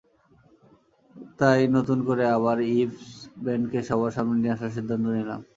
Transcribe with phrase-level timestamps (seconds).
[1.39, 3.05] তাই নতুন করে আবার ইভস
[3.43, 5.41] ব্যান্ডকে সবার সামনে নিয়ে আসার সিদ্ধান্ত নিলাম।